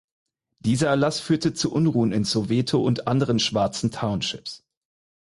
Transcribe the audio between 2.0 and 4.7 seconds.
in Soweto und anderen schwarzen Townships.